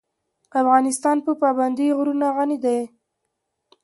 افغانستان 0.61 1.17
په 1.25 1.31
پابندی 1.41 1.87
غرونه 1.97 2.27
غني 2.37 2.57
دی. 2.65 2.79